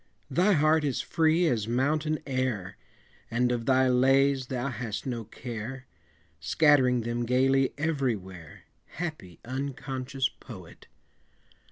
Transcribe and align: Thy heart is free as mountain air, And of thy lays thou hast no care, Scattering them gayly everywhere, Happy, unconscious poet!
Thy 0.31 0.53
heart 0.53 0.83
is 0.83 0.99
free 0.99 1.45
as 1.45 1.67
mountain 1.67 2.23
air, 2.25 2.75
And 3.29 3.51
of 3.51 3.67
thy 3.67 3.87
lays 3.87 4.47
thou 4.47 4.69
hast 4.69 5.05
no 5.05 5.25
care, 5.25 5.85
Scattering 6.39 7.01
them 7.01 7.23
gayly 7.23 7.75
everywhere, 7.77 8.63
Happy, 8.97 9.39
unconscious 9.45 10.27
poet! 10.27 10.87